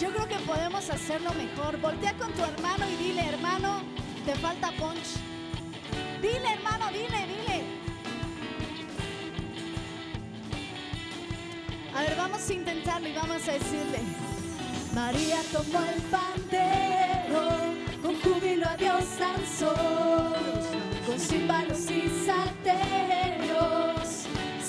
Yo 0.00 0.12
creo 0.12 0.28
que 0.28 0.36
podemos 0.46 0.88
hacerlo 0.88 1.32
mejor. 1.34 1.80
Voltea 1.80 2.16
con 2.16 2.32
tu 2.34 2.44
hermano 2.44 2.88
y 2.88 2.96
dile, 2.96 3.26
hermano, 3.26 3.82
te 4.24 4.36
falta 4.36 4.70
punch. 4.78 5.16
Dile, 6.22 6.52
hermano, 6.52 6.86
dile, 6.92 7.26
dile. 7.26 7.64
A 11.96 12.02
ver, 12.02 12.16
vamos 12.16 12.48
a 12.48 12.52
intentarlo 12.52 13.08
y 13.08 13.12
vamos 13.12 13.48
a 13.48 13.52
decirle, 13.52 13.98
María 14.94 15.40
tomó 15.52 15.80
el 15.80 16.02
pandero 16.02 17.75
júbilo 18.26 18.68
a 18.68 18.76
Dios 18.76 19.04
al 19.20 19.46
sol, 19.46 20.34
con 21.06 21.18
címbalos 21.18 21.90
y 21.90 22.10
salterios 22.26 23.06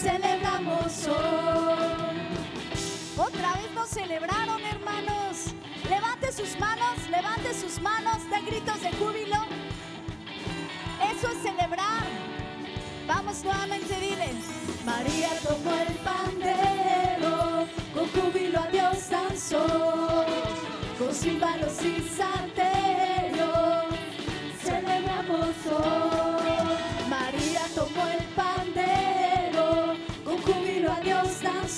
celebramos 0.08 1.08
hoy. 1.08 2.18
Otra 3.18 3.53
vez 3.53 3.72
nos 3.74 3.89
celebraron, 3.89 4.62
hermanos. 4.64 5.53
Levante 5.89 6.32
sus 6.32 6.60
manos, 6.60 7.10
levante 7.10 7.53
sus 7.53 7.82
manos, 7.82 8.18
de 8.30 8.41
gritos 8.41 8.82
de 8.82 8.91
júbilo. 8.93 9.38
Eso 11.12 11.30
es 11.30 11.41
celebrar. 11.41 12.05
Vamos 13.08 13.43
nuevamente, 13.43 13.99
dile. 13.99 14.34
María 14.86 15.30
tomó 15.43 15.72
el 15.88 15.93
pandero, 16.10 17.68
con 17.93 18.08
júbilo 18.10 18.60
a 18.60 18.68
Dios 18.68 19.10
danzó, 19.10 20.26
con 20.97 21.14
címbalos 21.14 21.84
y 21.84 22.08
sarteros. 22.16 22.66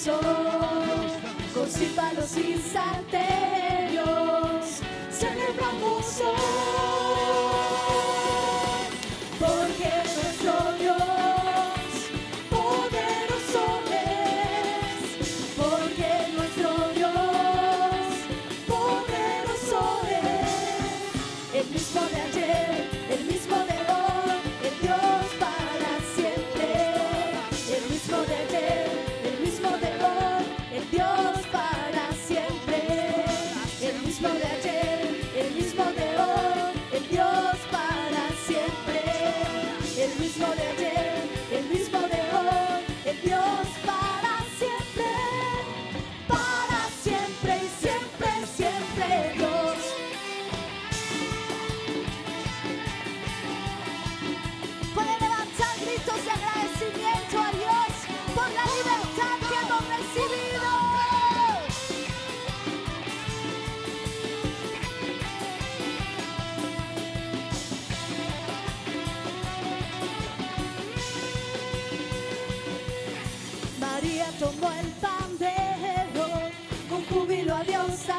corazón, 0.05 1.11
con 1.53 1.67
cípalos 1.67 2.37
y 2.37 2.57
sartén. 2.57 3.58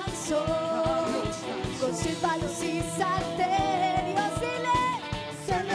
descanso 0.07 0.45
con 1.81 1.97
sus 1.97 2.15
palos 2.17 2.63
y 2.63 2.81
salterios 2.97 4.41
dile 4.41 4.81
ser 5.47 5.67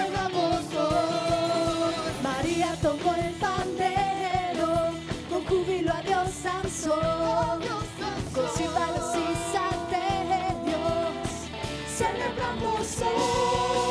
María 2.23 2.75
tocó 2.81 3.15
el 3.15 3.33
pandero 3.33 4.91
con 5.29 5.45
júbilo 5.45 5.93
a 5.93 6.01
Dios 6.01 6.43
danzó 6.43 6.95
con 8.33 8.47
sus 8.49 8.67
palos 8.67 9.15
y 9.15 9.35
salterios 9.53 10.75
ser 11.95 12.15
nuevo 12.37 13.84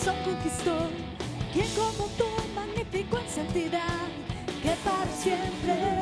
corazón 0.00 0.16
conquistó, 0.24 0.76
quien 1.52 1.66
como 1.74 2.08
tú, 2.16 2.24
magnífico 2.54 3.18
en 3.18 3.28
santidad, 3.28 4.08
que 4.62 4.70
para 4.82 5.06
siempre. 5.12 5.99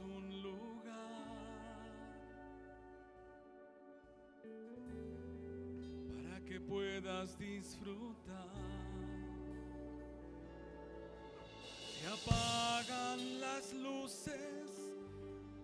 un 0.00 0.42
lugar 0.42 0.84
para 6.12 6.40
que 6.44 6.60
puedas 6.60 7.38
disfrutar. 7.38 8.48
Se 12.00 12.06
apagan 12.08 13.40
las 13.40 13.72
luces 13.74 14.70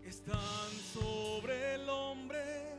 que 0.03 0.09
están 0.09 0.71
sobre 0.95 1.75
el 1.75 1.89
hombre, 1.89 2.77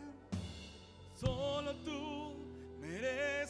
solo 1.20 1.76
tú 1.86 2.34
mereces 2.80 3.41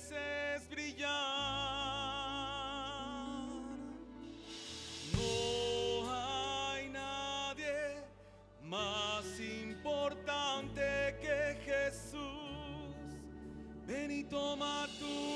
toma 14.32 14.88
tu 14.98 15.31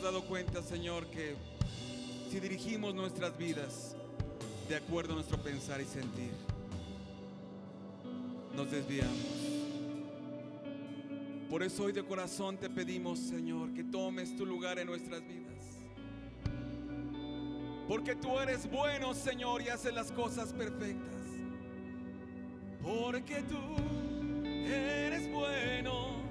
hemos 0.00 0.14
dado 0.14 0.28
cuenta, 0.28 0.62
Señor, 0.62 1.06
que 1.08 1.34
si 2.30 2.40
dirigimos 2.40 2.94
nuestras 2.94 3.36
vidas 3.36 3.94
de 4.66 4.76
acuerdo 4.76 5.12
a 5.12 5.16
nuestro 5.16 5.36
pensar 5.42 5.78
y 5.80 5.84
sentir, 5.84 6.30
nos 8.56 8.70
desviamos. 8.70 9.12
Por 11.50 11.62
eso 11.62 11.84
hoy 11.84 11.92
de 11.92 12.02
corazón 12.02 12.56
te 12.56 12.70
pedimos, 12.70 13.18
Señor, 13.18 13.74
que 13.74 13.84
tomes 13.84 14.34
tu 14.36 14.46
lugar 14.46 14.78
en 14.78 14.86
nuestras 14.86 15.20
vidas. 15.20 15.66
Porque 17.86 18.14
tú 18.14 18.38
eres 18.38 18.70
bueno, 18.70 19.12
Señor, 19.12 19.60
y 19.60 19.68
haces 19.68 19.92
las 19.92 20.10
cosas 20.12 20.54
perfectas. 20.54 21.26
Porque 22.82 23.42
tú 23.42 23.58
eres 24.66 25.30
bueno, 25.30 26.22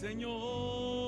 Señor. 0.00 1.03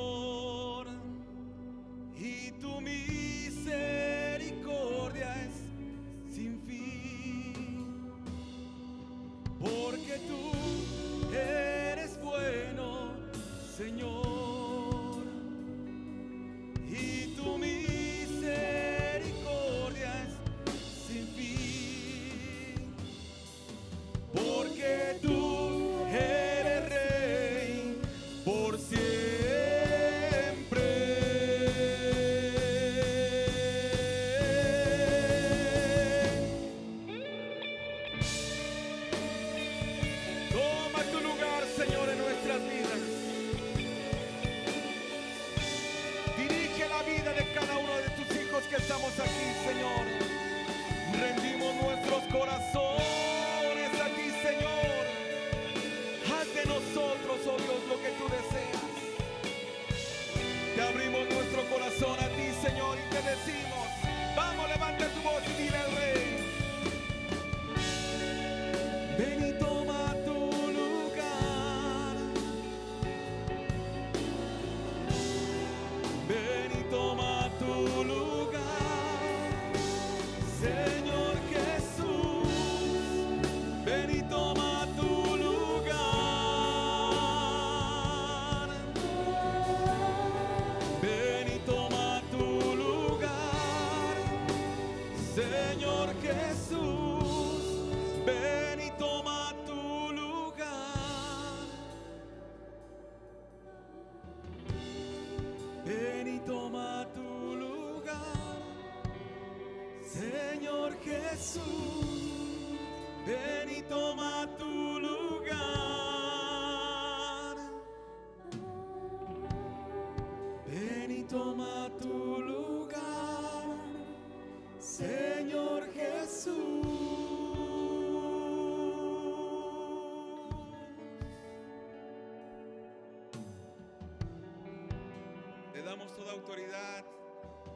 Autoridad 136.33 137.05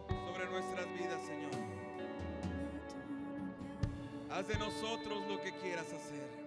sobre 0.08 0.46
nuestras 0.46 0.86
vidas, 0.94 1.20
Señor. 1.26 1.50
Haz 4.30 4.46
de 4.46 4.58
nosotros 4.58 5.26
lo 5.28 5.40
que 5.40 5.52
quieras 5.58 5.92
hacer. 5.92 6.40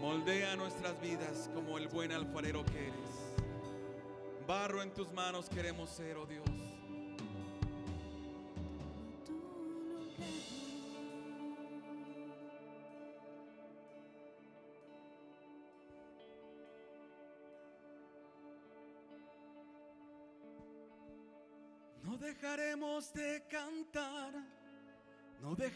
Moldea 0.00 0.56
nuestras 0.56 1.00
vidas 1.00 1.50
como 1.54 1.78
el 1.78 1.88
buen 1.88 2.10
alfarero 2.12 2.64
que 2.64 2.88
eres. 2.88 3.36
Barro 4.46 4.82
en 4.82 4.92
tus 4.92 5.12
manos 5.12 5.48
queremos 5.48 5.90
ser, 5.90 6.16
oh 6.16 6.26
Dios. 6.26 6.49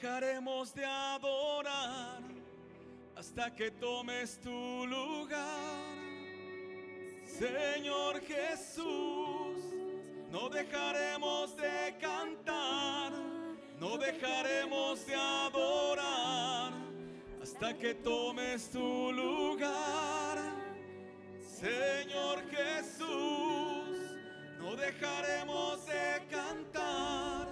Dejaremos 0.04 0.74
de 0.74 0.84
adorar 0.84 2.20
hasta 3.16 3.50
que 3.50 3.70
tomes 3.70 4.38
tu 4.38 4.86
lugar. 4.86 5.94
Señor 7.24 8.20
Jesús, 8.20 9.64
no 10.30 10.50
dejaremos 10.50 11.56
de 11.56 11.96
cantar, 11.98 13.12
no 13.80 13.96
dejaremos 13.96 15.06
de 15.06 15.14
adorar 15.14 16.72
hasta 17.42 17.72
que 17.72 17.94
tomes 17.94 18.70
tu 18.70 19.10
lugar. 19.10 20.36
Señor 21.40 22.42
Jesús, 22.50 24.18
no 24.58 24.76
dejaremos 24.76 25.86
de 25.86 26.26
cantar, 26.30 27.48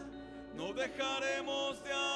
no 0.54 0.74
dejaremos 0.74 1.82
de 1.82 1.92
adorar 1.92 2.11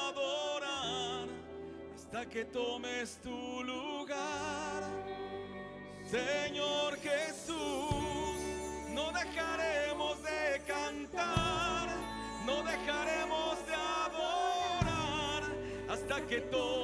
que 2.25 2.43
tomes 2.45 3.19
tu 3.21 3.63
lugar. 3.63 4.83
Señor 6.09 6.97
Jesús, 6.97 8.39
no 8.89 9.11
dejaremos 9.11 10.23
de 10.23 10.61
cantar, 10.65 11.89
no 12.45 12.63
dejaremos 12.63 13.65
de 13.67 13.75
adorar 13.75 15.43
hasta 15.89 16.21
que 16.25 16.41
tomes 16.41 16.76